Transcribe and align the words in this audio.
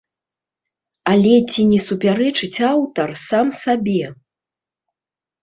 Але 1.11 1.33
ці 1.51 1.61
не 1.73 1.77
супярэчыць 1.87 2.63
аўтар 2.71 3.09
сам 3.27 3.47
сабе? 3.61 4.03